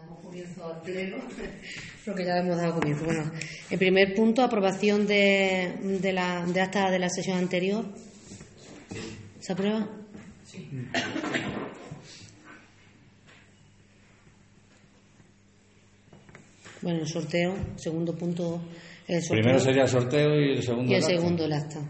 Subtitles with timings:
[0.00, 1.16] Damos comienzo al pleno,
[2.04, 3.04] porque ya hemos dado comienzo.
[3.04, 3.30] Bueno,
[3.70, 7.84] el primer punto, aprobación de, de la de acta de la sesión anterior.
[9.40, 9.88] ¿Se aprueba?
[10.44, 10.68] Sí.
[16.82, 18.60] Bueno, el sorteo, segundo punto.
[19.06, 21.14] El sorteo, Primero sería el sorteo y el segundo y el acta.
[21.16, 21.80] segundo el acta.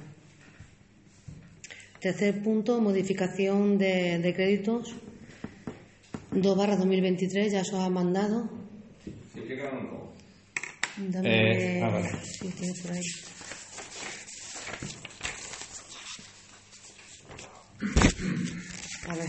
[2.01, 4.95] Tercer punto, modificación de, de créditos.
[6.33, 8.49] 2 barra 2023, ya se os ha mandado.
[9.05, 9.11] Sí,
[9.41, 10.13] poco.
[10.97, 11.79] Dame.
[11.79, 12.09] Eh, ah, vale.
[12.25, 13.01] Sí, tiene por ahí.
[19.09, 19.29] A ver.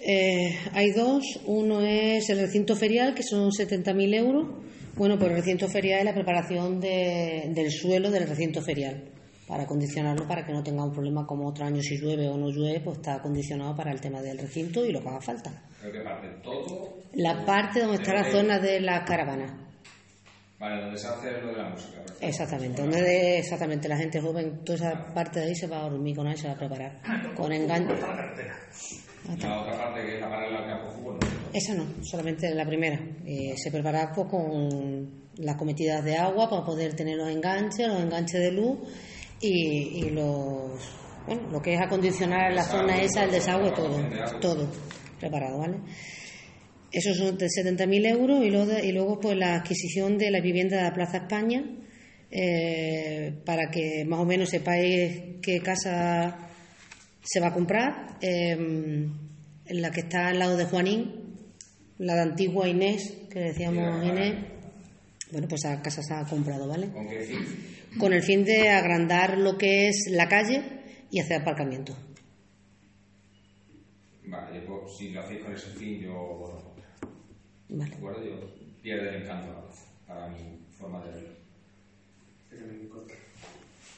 [0.00, 1.22] Eh, hay dos.
[1.46, 4.48] Uno es el recinto ferial, que son 70.000 euros.
[4.94, 9.10] Bueno, pues el recinto ferial es la preparación de- del suelo del recinto ferial.
[9.46, 12.48] Para acondicionarlo, para que no tenga un problema como otro año si llueve o no
[12.50, 15.50] llueve, pues está acondicionado para el tema del recinto y lo que haga falta.
[15.80, 16.96] Que parte todo.
[17.14, 19.52] La parte donde está la zona de las caravanas.
[20.58, 22.02] Vale, donde se hace lo de la música.
[22.20, 25.86] Exactamente, donde de- exactamente la gente joven, toda esa parte de ahí se va a
[25.86, 27.00] hormigonar y se va a preparar.
[27.36, 27.88] Con engaño.
[29.28, 31.18] La otra parte que es la paralela al campo fútbol.
[31.20, 31.28] ¿no?
[31.52, 32.98] Esa no, solamente la primera.
[33.24, 38.00] Eh, se prepara pues, con las cometidas de agua para poder tener los enganches, los
[38.00, 38.78] enganches de luz
[39.40, 40.72] y, y los.
[41.26, 43.98] Bueno, lo que es acondicionar la zona esa, el desagüe, todo.
[44.40, 44.68] Todo
[45.18, 45.78] preparado, ¿vale?
[46.92, 50.76] Esos son de 70.000 euros y luego, y luego pues la adquisición de la vivienda
[50.76, 51.64] de la Plaza España
[52.30, 56.38] eh, para que más o menos sepáis qué casa
[57.22, 58.18] se va a comprar.
[58.20, 59.08] eh,
[59.68, 61.12] en la que está al lado de Juanín,
[61.98, 64.34] la de antigua Inés, que decíamos Inés.
[65.32, 66.88] Bueno, pues esa casa se ha comprado, ¿vale?
[66.90, 67.38] ¿Con qué fin?
[67.98, 70.62] Con el fin de agrandar lo que es la calle
[71.10, 71.96] y hacer aparcamiento.
[74.24, 76.88] Vale, pues, si lo hacéis con ese fin, yo voto contra.
[77.68, 77.90] Vale.
[77.90, 78.24] ¿De acuerdo?
[78.24, 78.32] Yo
[78.82, 81.36] pierde el encanto la plaza, para mi forma de verlo.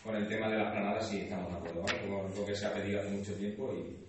[0.04, 2.00] Con el tema de las granadas sí estamos de acuerdo, ¿vale?
[2.00, 4.07] Como lo que se ha pedido hace mucho tiempo y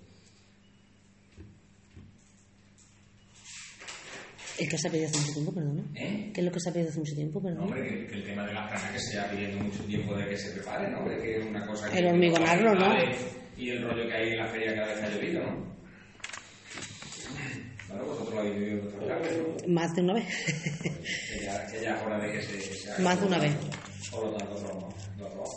[4.59, 5.84] ¿El que se ha pedido hace mucho tiempo, perdona?
[5.96, 6.31] ¿Eh?
[6.34, 7.66] ¿Qué es lo que se ha pedido hace mucho tiempo, No, perdona?
[7.66, 10.28] hombre, que, que el tema de las granadas que se ha pidiendo mucho tiempo de
[10.28, 11.06] que se preparen, ¿no?
[11.06, 12.00] Que es una cosa que...
[12.00, 12.94] El hormigonarlo, ¿no?
[13.58, 15.80] Y el rollo que hay en la feria cada vez que ha llovido, ¿no?
[17.90, 19.74] Bueno, vosotros lo habéis vivido en ¿no?
[19.74, 20.25] Más de una vez.
[20.84, 23.03] Que ya, que ya es hora de que se, se haga.
[23.03, 23.56] Más de una vez.
[24.12, 24.53] Por lo tanto,
[25.18, 25.56] lo aprobamos.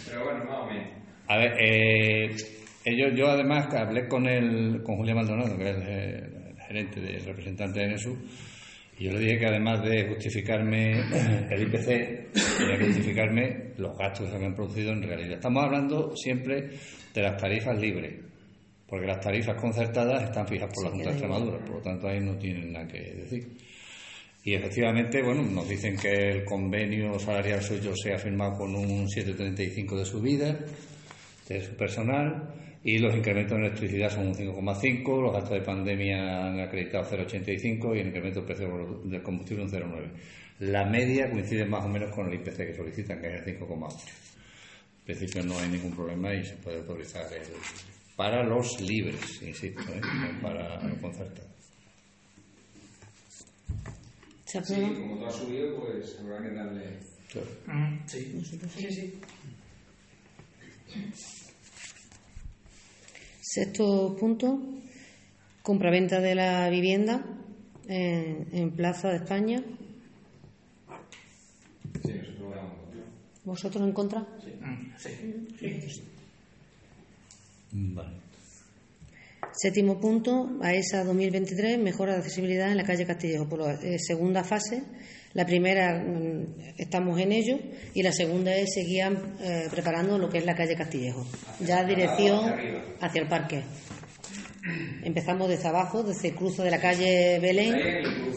[0.06, 0.88] Pero bueno, más o menos.
[1.28, 2.36] A ver, eh,
[2.84, 7.00] ellos, yo además que hablé con el, con Julián Maldonado, que es el, el gerente,
[7.00, 8.16] el representante de NESU,
[8.98, 11.00] y yo le dije que además de justificarme
[11.50, 15.34] el IPC, tenía que justificarme los gastos que se habían producido en realidad.
[15.34, 16.70] Estamos hablando siempre
[17.12, 18.14] de las tarifas libres,
[18.86, 22.20] porque las tarifas concertadas están fijas por la Junta de Extremadura, por lo tanto ahí
[22.20, 23.48] no tienen nada que decir.
[24.44, 29.06] Y efectivamente, bueno, nos dicen que el convenio salarial suyo se ha firmado con un
[29.08, 30.58] 7,35 de subida
[31.48, 36.46] de su personal y los incrementos en electricidad son un 5,5, los gastos de pandemia
[36.46, 40.08] han acreditado 0,85 y el incremento del precio del combustible un 0,9.
[40.60, 43.92] La media coincide más o menos con el IPC que solicitan, que es el 5,8.
[43.92, 47.42] En principio no hay ningún problema y se puede autorizar el,
[48.14, 50.00] para los libres, insisto, ¿eh?
[50.00, 51.50] no para los concertados.
[54.44, 57.00] ¿Se Sí, como todo ha subido, pues habrá que darle.
[57.66, 58.40] Mm, Sí.
[58.76, 59.20] Sí, sí.
[63.48, 64.58] Sexto punto,
[65.62, 67.24] compraventa de la vivienda
[67.88, 69.62] en, en Plaza de España.
[72.04, 72.54] Sí, nosotros.
[73.44, 74.20] ¿Vosotros en contra?
[74.20, 75.10] Mm, Sí.
[75.60, 76.02] Sí.
[77.72, 78.16] Vale.
[79.52, 83.48] Séptimo punto, AESA 2023, mejora de accesibilidad en la calle Castillejo.
[83.48, 84.82] Por la eh, segunda fase,
[85.36, 87.58] la primera mm, estamos en ello
[87.94, 89.04] y la segunda es seguir
[89.40, 91.26] eh, preparando lo que es la calle Castillejo.
[91.60, 92.52] Ya dirección
[93.00, 93.62] hacia el parque.
[95.04, 97.76] Empezamos desde abajo, desde el cruce de la calle Belén,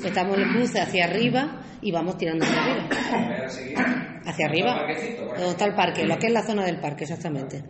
[0.03, 4.21] estamos en el cruce hacia arriba y vamos tirando hacia arriba.
[4.25, 6.79] Hacia arriba, ¿Al parquecito, por donde está el parque, lo que es la zona del
[6.79, 7.63] parque, exactamente.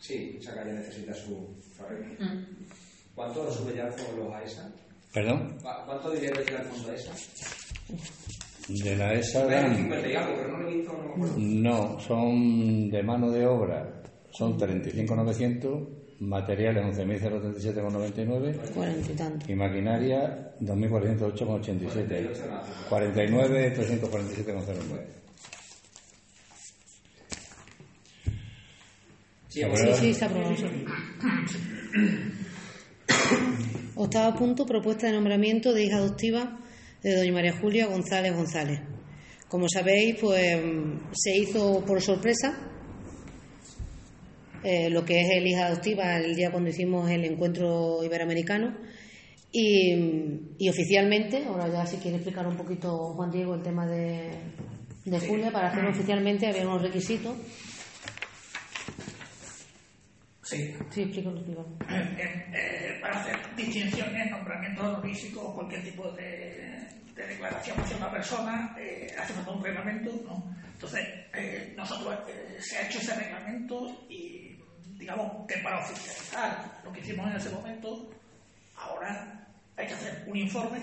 [0.00, 1.54] Sí, esa calle necesita su
[1.84, 2.14] arreglo.
[3.14, 4.70] ¿Cuánto sube ya los AESA?
[5.12, 5.56] ¿Perdón?
[5.62, 7.12] ¿Cu- ¿Cuánto dinero tira el fondo AESA?
[8.68, 10.58] De la ESA Menos dan- 50 y algo, pero
[11.38, 15.88] no son de mano de obra, son 35.900,
[16.20, 19.50] materiales 11.037,99 Cuarenta y tanto.
[19.50, 22.30] y maquinaria 2.408,87.
[22.90, 25.06] 49.347,09.
[29.48, 30.54] Sí, ¿Se Sí, está aprobado.
[33.96, 36.58] Octavo punto, propuesta de nombramiento de hija adoptiva
[37.02, 38.80] de doña María Julia González González.
[39.48, 40.58] Como sabéis, pues
[41.12, 42.54] se hizo por sorpresa
[44.62, 48.76] eh, lo que es el hija adoptiva el día cuando hicimos el encuentro iberoamericano
[49.50, 49.94] y,
[50.58, 54.30] y oficialmente, ahora ya si quiere explicar un poquito Juan Diego el tema de,
[55.04, 57.34] de Julia, para hacerlo oficialmente había unos requisitos.
[60.42, 60.74] Sí.
[60.90, 61.68] Sí, explícalo, explícalo.
[61.88, 66.87] Eh, eh, para hacer distinciones, nombramientos honoríficos, cualquier tipo de,
[67.18, 70.54] de declaración hacia una persona, eh, hace falta un reglamento, ¿no?
[70.72, 71.04] Entonces,
[71.34, 74.56] eh, nosotros eh, se ha hecho ese reglamento y
[74.96, 78.08] digamos que para oficializar lo que hicimos en ese momento,
[78.76, 79.44] ahora
[79.76, 80.78] hay que hacer un informe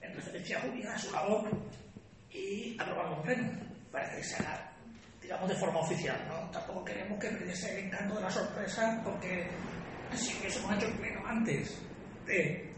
[0.00, 1.48] en referencia a Julia, a su labor,
[2.30, 3.50] y aprobarlo en pleno,
[3.92, 4.68] para que se haga
[5.20, 6.50] digamos, de forma oficial, ¿no?
[6.50, 9.48] Tampoco queremos que perdiese el encanto de la sorpresa, porque
[10.16, 11.80] si hubiésemos hecho el pleno antes
[12.26, 12.71] de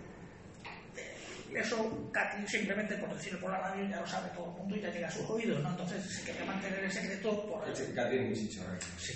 [1.55, 4.81] eso, Katy simplemente por decirlo por la radio ya lo sabe todo el mundo y
[4.81, 5.71] ya llega a sus oídos, ¿no?
[5.71, 8.37] Entonces se quería mantener el secreto por el, Katy es muy.
[8.37, 9.13] Sí.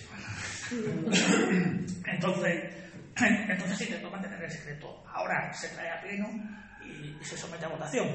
[2.07, 2.75] Entonces,
[3.17, 5.03] entonces se intentó mantener el secreto.
[5.07, 6.29] Ahora se trae a pleno
[6.85, 8.09] y, se somete a votación.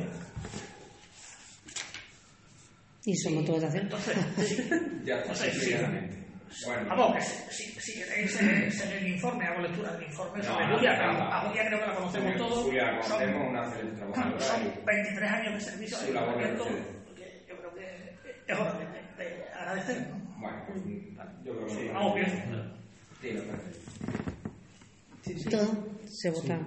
[3.05, 4.17] Y somos todos de Entonces,
[4.47, 4.69] sí.
[5.03, 6.22] Ya está, Entonces, sí.
[6.65, 10.37] Bueno, Vamos, que si, si, si queréis eh, ser el informe, hago lectura del informe
[10.39, 12.63] No, sobre no, Julia, no, a Julia creo que la conocemos Julia- todos.
[12.65, 16.11] Julia Son- conocemos, una excelente trabajadora Son y- 23 años de servicio Su al
[17.15, 18.17] que yo creo que
[18.47, 18.85] es hora de,
[19.23, 20.07] de- de agradecer.
[20.09, 20.39] ¿no?
[20.39, 20.83] bueno, pues,
[21.43, 22.73] yo creo que Sí, vamos bien.
[23.21, 23.79] Sí, parece.
[25.23, 25.49] Sí, sí.
[25.49, 26.59] Todo se vota.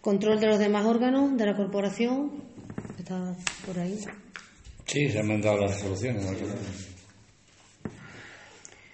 [0.00, 2.44] Control de los demás órganos de la corporación.
[2.98, 3.34] Está
[3.66, 3.98] por ahí.
[4.86, 6.22] Sí, se han mandado las resoluciones.
[6.24, 6.30] ¿no?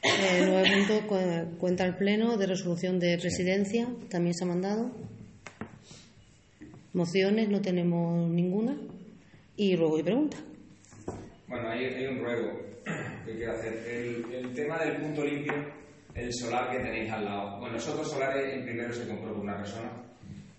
[0.05, 3.89] Eh, nueve puntos, cu- cuenta el pleno de resolución de presidencia.
[4.09, 4.91] También se ha mandado.
[6.95, 8.77] Mociones, no tenemos ninguna.
[9.57, 10.41] Y luego hay preguntas.
[11.47, 12.59] Bueno, hay, hay un ruego
[13.25, 13.75] que quiero hacer.
[13.87, 15.53] El, el tema del punto limpio,
[16.15, 17.59] el solar que tenéis al lado.
[17.61, 19.93] Bueno, nosotros solares en primero se compró por una persona.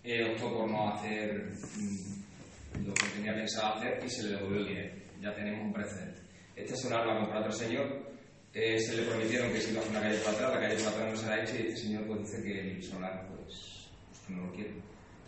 [0.03, 1.49] eh, optó por no hacer
[1.79, 5.02] mm, lo que tenía pensado hacer y se le devolvió el dinero.
[5.23, 6.19] Ya tenemos un precedente.
[6.55, 8.11] Este solar lo ha comprado otro señor.
[8.53, 10.87] eh, se le prometieron que se iba a una calle por atrás, la calle por
[10.93, 13.89] atrás no se la ha hecho y este señor pues dice que el solar pues,
[14.09, 14.73] pues no lo quiere.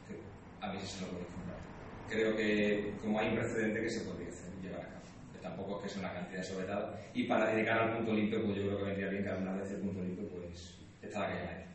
[0.08, 0.14] Que
[0.62, 1.58] a si se lo podéis comprar.
[2.10, 5.02] Creo que como hay un precedente que se podría hacer, llevar a cabo.
[5.34, 7.02] Que tampoco es que sea una cantidad desorbitada.
[7.16, 9.72] Y para dedicar al punto limpio, pues yo creo que vendría bien que alguna vez
[9.72, 11.66] el punto limpio pues está la calle media.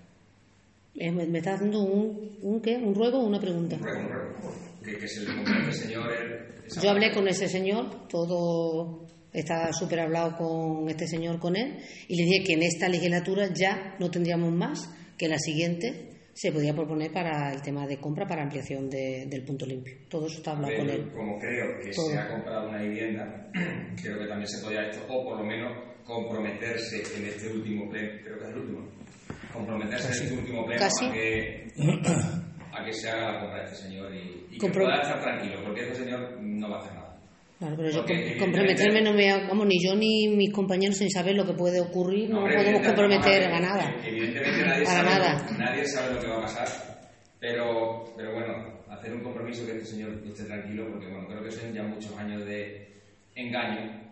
[0.96, 2.76] Eh, me me está haciendo un, un, ¿qué?
[2.76, 3.76] ¿Un ruego o una pregunta?
[3.76, 4.69] Un ruego, un ruego.
[4.84, 8.08] Que, que se le compre a este señor el- esa Yo hablé con ese señor,
[8.08, 12.88] todo está súper hablado con este señor, con él, y le dije que en esta
[12.88, 17.98] legislatura ya no tendríamos más, que la siguiente se podía proponer para el tema de
[17.98, 19.94] compra para ampliación de- del punto limpio.
[20.08, 21.10] Todo eso está hablado con él.
[21.14, 22.08] Como creo que Todo.
[22.10, 23.50] se ha comprado una vivienda,
[24.00, 25.72] creo que también se podía esto, o por lo menos
[26.04, 28.88] comprometerse en este último pleno, creo que es el último,
[29.52, 31.04] comprometerse en este último pleno Casi.
[31.06, 31.68] a que,
[32.80, 35.60] a que se haga la compra de este señor y, y que pueda estar tranquilo,
[35.64, 37.16] porque este señor no va a hacer nada.
[37.58, 39.30] Claro, pero yo com- comprometerme no me...
[39.46, 42.86] Vamos, ni yo ni mis compañeros sin saber lo que puede ocurrir, no, hombre, podemos
[42.86, 43.94] comprometer a nada.
[44.02, 45.50] Evidentemente nadie, Para sabe, nada.
[45.58, 46.68] nadie sabe lo que va a pasar,
[47.38, 51.50] pero, pero bueno, hacer un compromiso que este señor esté tranquilo, porque bueno, creo que
[51.50, 52.88] son ya muchos años de
[53.34, 54.08] engaño,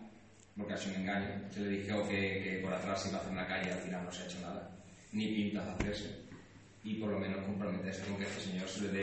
[0.55, 1.49] porque ha sido un engaño.
[1.49, 3.79] Se le dijo que, que por atrás se iba a hacer una calle y al
[3.79, 4.69] final no se ha hecho nada,
[5.11, 6.15] ni pintas de hacerse,
[6.89, 9.01] y por lo menos comprometerse con que este señor se le dé...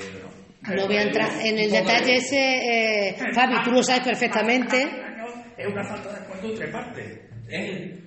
[0.75, 4.83] No voy a entrar en el de- detalle ese, eh, Fabi, tú lo sabes perfectamente.
[5.57, 7.19] Es una falta de acuerdo entre partes.
[7.49, 7.99] ¿Eh?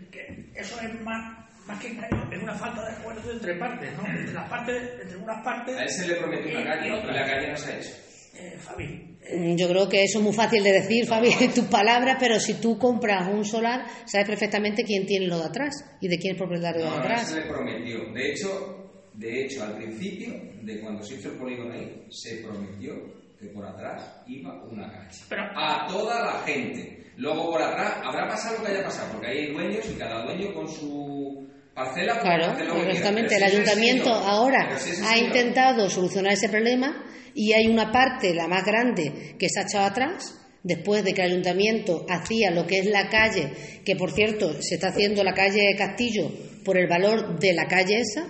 [0.56, 4.06] Eso es más, más que engaño, es una falta de acuerdo entre partes, ¿no?
[4.08, 5.78] Entre las partes, entre unas partes.
[5.78, 7.16] A él se le prometió una calle y otras.
[7.16, 7.90] la calle no se ha hecho.
[8.36, 8.84] Eh, Fabi,
[9.22, 12.18] eh, Mm, Yo creo que eso es muy fácil de decir, Fabi, en tus palabras,
[12.20, 16.18] pero si tú compras un solar, sabes perfectamente quién tiene lo de atrás y de
[16.18, 17.30] quién es propietario de No, no atrás.
[17.30, 18.12] se le prometió.
[18.14, 18.79] De hecho,
[19.20, 22.94] de hecho, al principio, de cuando se hizo el polígono ahí, se prometió
[23.40, 25.18] que por atrás iba una calle.
[25.30, 26.98] Pero- a toda la gente.
[27.18, 30.54] Luego por atrás habrá pasado lo que haya pasado, porque hay dueños y cada dueño
[30.54, 32.54] con su parcela Claro,
[32.88, 33.36] exactamente.
[33.36, 37.04] El ayuntamiento señor- ahora ha señor- intentado solucionar ese problema
[37.36, 40.36] y hay una parte, la más grande, que se ha echado atrás.
[40.64, 43.52] Después de que el ayuntamiento hacía lo que es la calle,
[43.86, 46.30] que por cierto se está haciendo la calle Castillo
[46.66, 48.28] por el valor de la calle esa,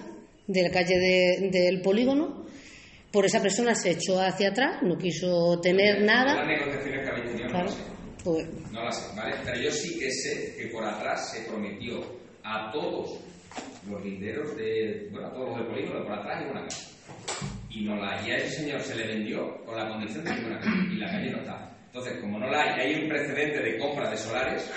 [0.49, 2.45] de la calle de- del polígono,
[3.11, 6.35] por esa persona se echó hacia atrás, no quiso tener nada.
[6.35, 7.81] Las negociaciones que habéis tenido no Claro, las sé.
[8.23, 9.35] pues, No las sé, ¿vale?
[9.45, 12.01] Pero yo sí que sé que por atrás se prometió
[12.43, 13.19] a todos
[13.89, 15.07] los linderos de.
[15.11, 16.81] Bueno, a todos los del polígono, por atrás y una calle.
[17.71, 20.41] Y, no la, y a ese señor se le vendió con la condición de que
[20.45, 20.93] una calle.
[20.93, 21.77] Y la calle no está.
[21.87, 24.69] Entonces, como no la hay, hay un precedente de compra de solares,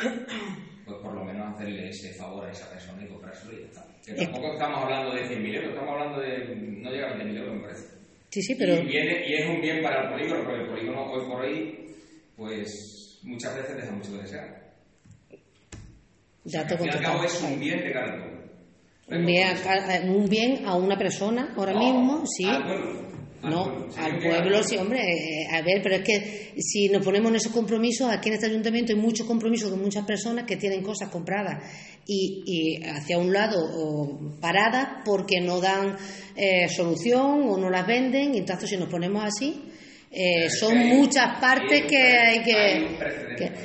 [0.84, 3.86] pues por lo menos hacerle ese favor a esa persona y comprárselo y ya está.
[4.04, 6.56] Que tampoco estamos hablando de 100.000 euros, estamos hablando de.
[6.56, 7.86] no llega a 20.000 euros, me parece.
[8.30, 11.04] sí, sí, pero Y, viene, y es un bien para el polígono, porque el polígono
[11.12, 11.86] hoy por hoy,
[12.36, 14.62] pues muchas veces deja mucho que desear.
[16.44, 18.42] ya te Al fin y al cabo es un bien de cada pueblo.
[19.08, 22.46] Un bien, a, un bien a una persona ahora No, mismo, sí.
[23.42, 25.00] Al No, al pueblo sí, hombre.
[25.00, 28.46] eh, a ver, pero es que si nos ponemos en esos compromisos, aquí en este
[28.46, 31.62] ayuntamiento hay muchos compromisos con muchas personas que tienen cosas compradas
[32.06, 35.96] y, y hacia un lado o paradas porque no dan
[36.36, 38.34] eh, solución o no las venden.
[38.34, 39.60] Y entonces, si nos ponemos así,
[40.12, 42.86] eh, son muchas partes que hay que-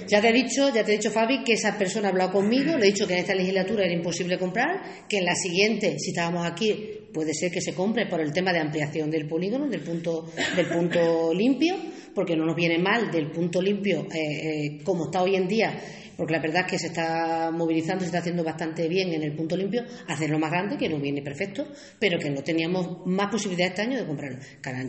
[0.08, 2.78] Ya te he dicho, ya te he dicho, Fabi, que esa persona ha hablado conmigo,
[2.78, 6.12] le he dicho que en esta legislatura era imposible comprar, que en la siguiente, si
[6.12, 6.74] estábamos aquí,
[7.14, 10.68] puede ser que se compre por el tema de ampliación del polígono, del punto, del
[10.68, 11.76] punto limpio,
[12.16, 15.78] porque no nos viene mal del punto limpio eh, eh, como está hoy en día,
[16.18, 19.36] porque la verdad es que se está movilizando, se está haciendo bastante bien en el
[19.36, 21.68] punto limpio, hacerlo más grande, que no viene perfecto,
[22.00, 24.40] pero que no teníamos más posibilidad este año de comprarlo,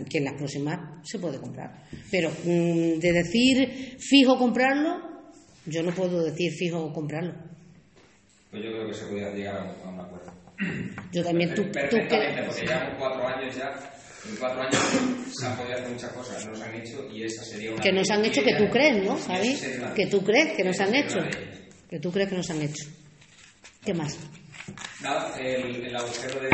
[0.08, 1.84] que en las próximas se puede comprar.
[2.10, 5.02] Pero mm, de decir fijo comprarlo,
[5.66, 7.34] yo no puedo decir fijo comprarlo.
[8.50, 10.32] Pues yo creo que se podría llegar a un, acuerdo.
[11.12, 12.42] Yo también, tú, tú que...
[12.46, 13.97] porque llevamos cuatro años ya.
[14.26, 14.76] En cuatro años
[15.32, 17.82] se han podido hacer muchas cosas, no se han hecho y esa sería una.
[17.82, 20.94] Que nos han hecho que tú crees, ¿no, una- Que tú crees que nos han
[20.94, 21.18] hecho.
[21.88, 22.84] Que tú crees que nos han hecho.
[23.84, 24.18] ¿Qué más?
[25.00, 26.48] Nada, el, el agujero de,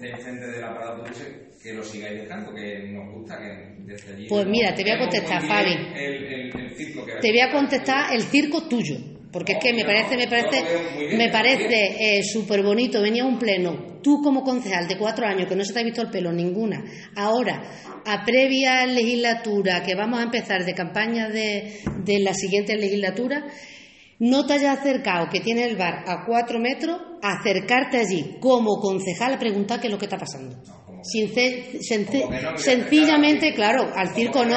[0.00, 1.28] de enfrente de la parada de autobuses,
[1.62, 4.26] que lo sigáis dejando, que nos gusta, que desde allí...
[4.26, 5.72] Pues mira, te voy a contestar, Fabi.
[5.72, 8.96] El, el, el circo que Te voy a contestar el circo tuyo,
[9.32, 13.00] porque es que me parece, me parece, me parece súper bonito.
[13.02, 16.02] Venía un pleno, tú como concejal de cuatro años que no se te ha visto
[16.02, 16.82] el pelo ninguna,
[17.16, 17.62] ahora
[18.06, 23.44] a previa legislatura que vamos a empezar de campaña de, de la siguiente legislatura,
[24.20, 29.34] no te hayas acercado, que tiene el bar a cuatro metros, acercarte allí como concejal
[29.34, 30.56] a preguntar qué es lo que está pasando.
[31.02, 31.78] Sincer-
[32.42, 34.56] no sencillamente, claro, al circo no.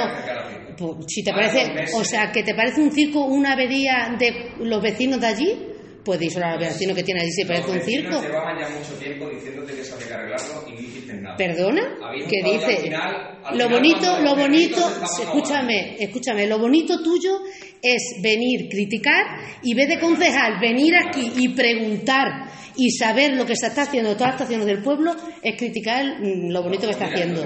[0.90, 0.96] Al.
[0.98, 1.96] Pues, si te Vale, parece, meses.
[1.96, 5.58] o sea, que te parece un circo una avería de los vecinos de allí,
[6.04, 8.22] pues díselo a los vecinos que tienen allí si parece Los un circo.
[8.22, 11.00] Llevaban ya mucho tiempo diciéndote que eso había que arreglarlo y.
[11.42, 11.82] ¿Perdona?
[12.30, 12.66] ¿Qué dice?
[12.84, 14.78] final- lo bonito, lo bonito,
[15.24, 17.40] escúchame, escúchame, lo bonito tuyo
[17.82, 19.26] es venir, criticar
[19.64, 22.28] y vez de concejal venir aquí y preguntar
[22.76, 26.62] y saber lo que se está haciendo, todas las estaciones del pueblo, es criticar lo
[26.62, 27.42] bonito que está haciendo.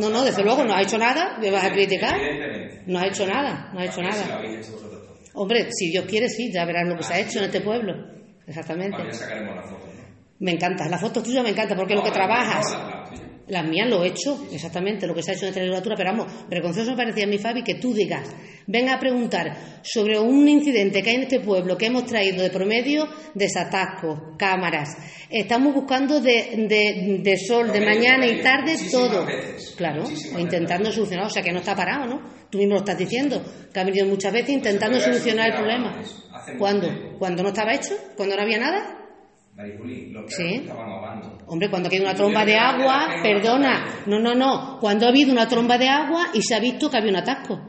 [0.00, 0.10] No.
[0.10, 2.18] No, desde luego no ha hecho nada, me vas a criticar.
[2.86, 4.40] No ha hecho nada, no ha hecho nada.
[5.34, 7.94] Hombre, si Dios quiere, sí, ya verás lo que se ha hecho en este pueblo.
[8.48, 8.96] Exactamente.
[10.42, 12.66] Me encanta, la foto tuya me encanta porque es lo que trabajas.
[13.46, 16.10] Las mías lo he hecho, exactamente, lo que se ha hecho en esta legislatura, pero
[16.10, 18.28] vamos, vergonzoso me parecía a mí, Fabi, que tú digas,
[18.66, 22.50] venga a preguntar sobre un incidente que hay en este pueblo que hemos traído de
[22.50, 24.96] promedio, desatascos, cámaras,
[25.30, 29.24] estamos buscando de, de, de sol, de mañana y tarde, todo.
[29.26, 30.04] veces, Claro,
[30.38, 32.22] intentando solucionar, o sea que no está parado, ¿no?
[32.50, 35.56] Tú mismo lo estás diciendo, que ha venido muchas veces intentando Pues podría solucionar el
[35.56, 36.02] problema.
[36.58, 36.88] ¿Cuándo?
[37.18, 37.94] ¿Cuando no estaba hecho?
[38.16, 39.01] ¿Cuando no había nada?
[39.56, 40.54] Los Sí.
[40.62, 41.38] estaban ahogando.
[41.46, 45.30] Hombre, cuando ha habido una tromba de agua, perdona, no, no, no, cuando ha habido
[45.32, 47.60] una tromba de agua y se ha visto que había un atasco.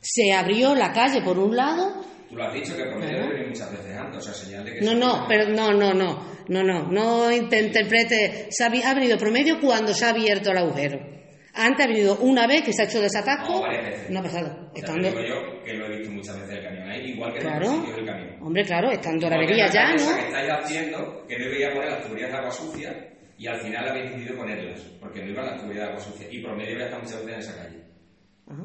[0.00, 3.96] Se abrió la calle por un lado, Tú lo has dicho que venir muchas veces
[3.96, 4.80] antes, o sea, señal de que...
[4.84, 6.18] no, se- no, pero no, no, no,
[6.48, 10.50] no, no, no te interprete, se ha, vi- ha venido promedio cuando se ha abierto
[10.50, 10.98] el agujero.
[11.54, 14.10] Antes ha venido una vez que se ha hecho desatasco, No, varias veces.
[14.10, 14.48] no ha pasado.
[14.48, 17.32] Ya te Estando, digo yo que lo he visto muchas veces el camión ahí, igual
[17.32, 18.36] que en claro, sitios del camión.
[18.42, 19.96] hombre, claro, estando la avería la ya, ¿no?
[20.16, 23.60] que estáis haciendo, que no iba a poner las tuberías de agua sucia, y al
[23.60, 26.26] final habéis decidido ponerlas, porque no iban las tuberías de agua sucia.
[26.30, 27.78] Y promedio ya está muchas veces en esa calle.
[28.48, 28.64] Ajá.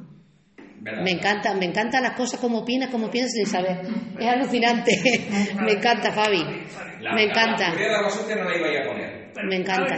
[1.02, 3.80] Me encanta, me encantan las cosas como opinas, como piensas sin saber.
[4.20, 4.92] Es alucinante.
[5.64, 6.44] me encanta, Fabi.
[7.00, 7.68] La, Me La, encanta.
[7.72, 9.32] tubería de agua sucia no la iba a ir a poner.
[9.48, 9.96] Me encanta.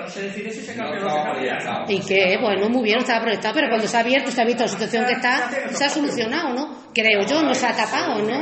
[0.00, 1.56] Cuando se decide si se No cambia o no estaba se cambia.
[1.58, 1.84] proyectado.
[1.88, 4.62] Y que, bueno, muy bien, estaba proyectado, pero cuando se ha abierto, se ha visto
[4.64, 6.76] la situación que está, se ha solucionado, ¿no?
[6.94, 8.40] Creo yo, no se ha tapado, ¿no?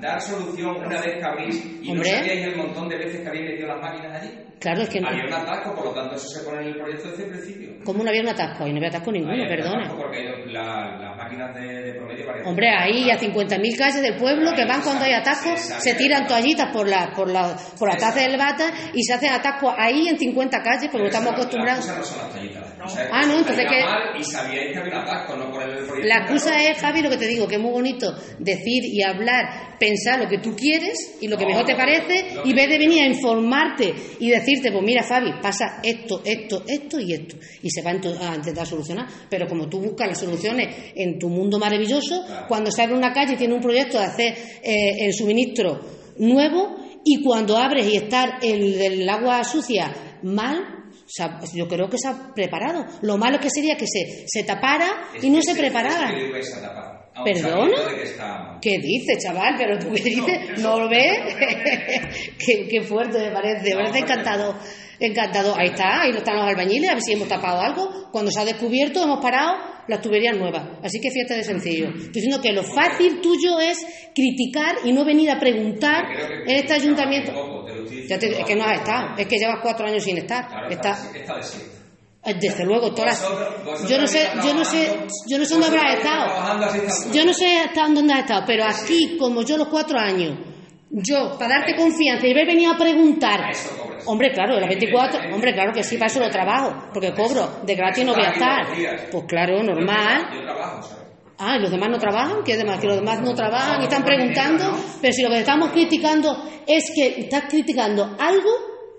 [0.00, 2.10] Dar solución una vez que abrís y Hombre.
[2.10, 4.30] no sabíais el montón de veces que habéis metido las máquinas allí.
[4.60, 5.08] Claro, es que no.
[5.08, 7.70] Había un atasco, por lo tanto eso se pone en el proyecto desde el principio.
[7.84, 8.64] ¿Cómo no había un atasco?
[8.64, 9.84] Ahí no había atasco ninguno, perdona.
[9.84, 14.54] atasco Porque la- las máquinas de, de promedio Hombre, ahí a 50.000 calles del pueblo
[14.54, 18.20] que van cuando hay atascos, se tiran toallitas por la, por la, por la taza
[18.20, 21.86] del bata y se hacen atascos ahí en 50 calles porque estamos no- acostumbrados.
[21.86, 22.62] La excusa no son las tallitas.
[22.62, 25.68] La excusa es Ah, no, entonces que- mal y sabíais que había atasco, no poner
[25.70, 26.08] el proyecto.
[26.08, 29.76] La excusa es, Javi, lo que te digo, que es muy bonito decir y hablar,
[29.78, 32.68] pensar lo que tú quieres y lo que No, mejor te parece y que- vez
[32.68, 37.36] de venir a informarte y decirte, pues mira, Fabi, pasa esto, esto, esto y esto.
[37.62, 39.06] Y se va a intentar solucionar.
[39.28, 42.46] Pero como tú buscas las soluciones en tu mundo maravilloso, Claro.
[42.48, 45.80] cuando se abre una calle y tiene un proyecto de hacer eh, el suministro
[46.18, 51.88] nuevo y cuando abres y está el del agua sucia mal, o sea, yo creo
[51.88, 52.84] que se ha preparado.
[53.02, 56.10] Lo malo que sería que se, se tapara Es y no se preparara.
[56.34, 56.52] es.
[58.60, 59.54] ¿Qué dices, chaval?
[59.56, 60.58] ¿Pero tú qué dices?
[60.60, 61.18] ¿No lo ves?
[62.44, 64.54] qué, qué fuerte me parece, me No, parece encantado.
[64.98, 65.54] Encantado.
[65.56, 68.08] Ahí está, ahí están los albañiles, a ver si hemos tapado algo.
[68.12, 69.56] Cuando se ha descubierto, hemos parado
[69.88, 70.62] las tuberías nuevas.
[70.82, 71.88] Así que fíjate de sencillo.
[71.88, 73.78] Estoy diciendo que lo fácil tuyo es
[74.14, 76.04] criticar y no venir a preguntar
[76.46, 77.32] en este ayuntamiento.
[78.08, 80.66] Ya te- es que no has estado, es que llevas cuatro años sin estar.
[80.70, 80.96] Está,
[82.24, 84.88] eh, desde luego, todas las- yo no sé, yo no sé,
[85.28, 86.26] yo no sé dónde habrás estado.
[87.12, 90.38] Yo no sé hasta dónde has estado, pero aquí, como yo los cuatro años,
[90.90, 93.40] yo, para darte confianza y haber venido a preguntar.
[93.96, 94.08] Cobras.
[94.08, 97.74] Hombre, claro, las 24, hombre, claro que sí, para eso lo trabajo, porque cobro, de
[97.74, 98.66] gratis no voy a estar.
[99.10, 100.28] Pues claro, normal.
[101.38, 102.42] Ah, ¿y los demás no trabajan?
[102.44, 102.80] ¿Qué demás?
[102.80, 104.74] Que los demás no trabajan y están preguntando.
[105.00, 106.34] Pero si lo que estamos criticando
[106.66, 108.50] es que estás criticando algo,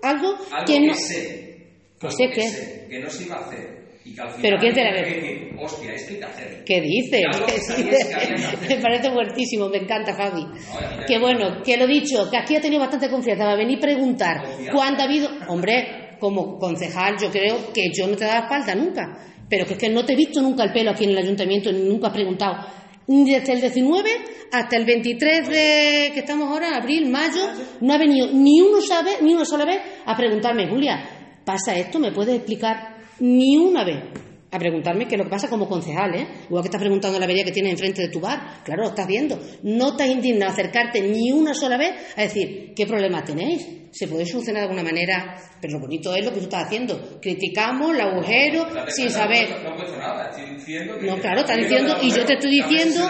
[0.02, 0.92] algo, que no.
[0.92, 2.48] que qué.
[2.48, 3.77] sé, que no se iba a hacer.
[4.08, 5.02] Y que al final Pero ¿quién te la ve?
[5.04, 6.64] que decir, Hostia, es que hay que hacer.
[6.64, 8.58] ¿Qué dices?
[8.68, 10.42] Me parece fuertísimo, me encanta, Fabi.
[10.42, 13.80] ya Que bueno, que lo dicho, que aquí ha tenido bastante confianza para venir a
[13.80, 14.42] preguntar
[14.72, 15.28] cuándo ha habido.
[15.48, 19.18] Hombre, como concejal, yo creo que yo no te he dado espalda nunca.
[19.48, 21.72] Pero que es que no te he visto nunca el pelo aquí en el ayuntamiento,
[21.72, 22.66] ni nunca has preguntado.
[23.06, 24.10] Desde el 19
[24.52, 27.42] hasta el 23 de que estamos ahora, abril, mayo,
[27.80, 31.02] no ha venido ni uno sabe, ni una sola vez a preguntarme, Julia,
[31.44, 31.98] ¿pasa esto?
[31.98, 32.97] ¿Me puedes explicar?
[33.20, 34.02] Ni una vez
[34.50, 36.26] a preguntarme qué es lo que pasa como concejal, ¿eh?
[36.46, 38.62] Igual que estás preguntando la avería que tienes enfrente de tu bar.
[38.64, 39.38] Claro, lo estás viendo.
[39.62, 43.66] No estás indignado a acercarte ni una sola vez a decir, ¿qué problema tenéis?
[43.90, 47.18] Se puede solucionar de alguna manera, pero lo bonito es lo que tú estás haciendo.
[47.20, 49.48] Criticamos el agujero Date sin saber.
[49.64, 51.06] No, no nada, estoy diciendo que.
[51.06, 53.08] No, claro, está que diciendo, y yo te estoy diciendo-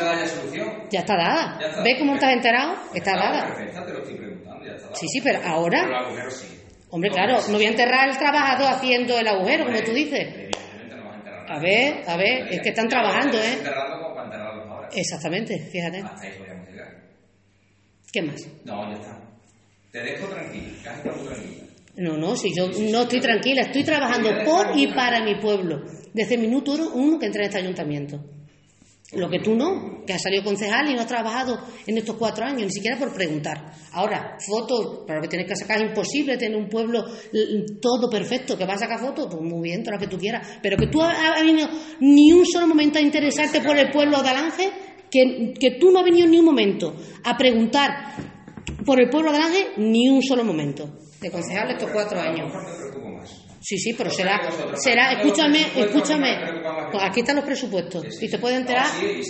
[0.91, 1.59] ya está dada.
[1.61, 1.83] Ya está.
[1.83, 2.75] ¿Ves cómo estás enterado?
[2.95, 3.47] Está dada.
[3.49, 4.97] Perfecta, te lo estoy preguntando, ya está dada.
[4.97, 6.47] Sí, sí, pero ahora- Pero el agujero sí.
[6.91, 10.51] Hombre, claro, no voy a enterrar al trabajador haciendo el agujero, como tú dices.
[11.49, 13.59] A ver, a ver, es que están trabajando, ¿eh?
[14.93, 16.05] Exactamente, fíjate.
[18.13, 18.47] ¿Qué más?
[18.65, 19.21] No, ya está.
[19.93, 21.65] Te dejo tranquilo, casi tranquila.
[21.97, 25.83] No, no, si yo no estoy tranquila, estoy trabajando por y para mi pueblo,
[26.15, 28.21] desde el minuto uno que entré en este ayuntamiento.
[29.13, 32.45] Lo que tú no, que has salido concejal y no has trabajado en estos cuatro
[32.45, 33.73] años, ni siquiera por preguntar.
[33.93, 37.07] Ahora, fotos, para lo que tienes que sacar es imposible tener un pueblo
[37.81, 40.59] todo perfecto, que vas a sacar fotos, pues muy bien, todas las que tú quieras.
[40.63, 41.69] Pero que tú has venido
[42.01, 44.71] ni un solo momento a interesarte por el pueblo de Alange,
[45.11, 46.95] que, que tú no has venido ni un momento
[47.25, 48.15] a preguntar
[48.85, 50.99] por el pueblo de Alange, ni un solo momento.
[51.19, 52.53] De concejal estos cuatro lo años.
[53.61, 54.41] Sí, sí, pero será,
[54.77, 56.37] será, escúchame, escúchame.
[56.39, 56.61] que
[56.93, 58.87] Pues aquí están los presupuestos y te puedes enterar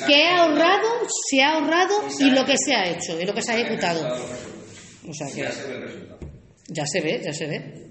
[0.07, 0.87] qué ha ahorrado,
[1.29, 4.07] si ha ahorrado Y lo que se ha hecho y lo que se ha ejecutado.
[5.09, 6.19] O sea que Ya se ve el resultado.
[6.69, 7.91] ya se ve, ya se ve,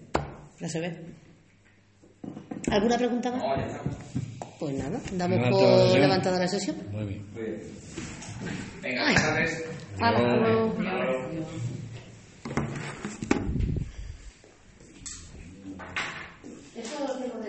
[0.61, 1.01] ya se ve.
[2.69, 3.43] ¿Alguna pregunta más?
[4.59, 6.77] Pues nada, damos por levantada la sesión.
[6.91, 7.25] Muy bien.
[7.33, 7.61] Muy bien.
[8.81, 9.13] Venga,
[16.99, 17.47] 那个那个那。